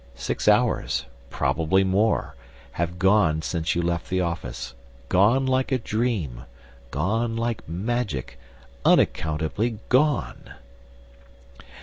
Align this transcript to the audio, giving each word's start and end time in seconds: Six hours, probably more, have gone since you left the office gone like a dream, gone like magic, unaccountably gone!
Six 0.15 0.47
hours, 0.47 1.05
probably 1.29 1.83
more, 1.83 2.35
have 2.71 2.97
gone 2.97 3.43
since 3.43 3.75
you 3.75 3.83
left 3.83 4.09
the 4.09 4.19
office 4.19 4.73
gone 5.09 5.45
like 5.45 5.71
a 5.71 5.77
dream, 5.77 6.45
gone 6.89 7.35
like 7.35 7.69
magic, 7.69 8.39
unaccountably 8.83 9.77
gone! 9.89 10.55